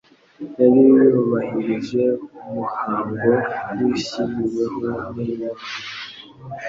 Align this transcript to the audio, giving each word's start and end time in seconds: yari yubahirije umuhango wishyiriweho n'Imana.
yari 0.59 0.81
yubahirije 1.09 2.03
umuhango 2.47 3.13
wishyiriweho 3.79 4.87
n'Imana. 5.13 5.65